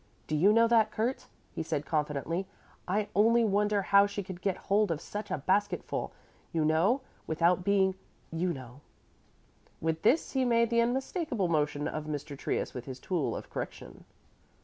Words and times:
Do 0.25 0.35
you 0.35 0.51
know 0.51 0.67
that, 0.67 0.89
Kurt," 0.89 1.27
he 1.53 1.61
said 1.61 1.85
confidentially, 1.85 2.47
"I 2.87 3.09
only 3.15 3.43
wonder 3.43 3.83
how 3.83 4.07
she 4.07 4.23
could 4.23 4.41
get 4.41 4.57
hold 4.57 4.89
of 4.89 4.99
such 4.99 5.29
a 5.29 5.37
basket 5.37 5.83
full, 5.83 6.11
you 6.51 6.65
know, 6.65 7.01
without 7.27 7.63
being 7.63 7.93
you 8.31 8.51
know" 8.51 8.81
With 9.89 10.01
this 10.01 10.31
he 10.31 10.43
made 10.43 10.71
the 10.71 10.81
unmistakable 10.81 11.49
motion 11.49 11.87
of 11.87 12.05
Mr. 12.05 12.35
Trius 12.35 12.73
with 12.73 12.85
his 12.85 12.99
tool 12.99 13.35
of 13.35 13.51
correction. 13.51 14.05